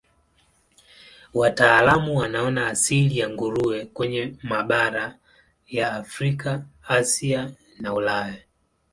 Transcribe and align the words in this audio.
Wataalamu 1.33 2.17
wanaona 2.17 2.67
asili 2.67 3.17
ya 3.19 3.29
nguruwe 3.29 3.85
kwenye 3.85 4.35
mabara 4.43 5.17
ya 5.67 5.93
Afrika, 5.93 6.65
Asia 6.87 7.51
na 7.79 7.93
Ulaya. 7.93 8.37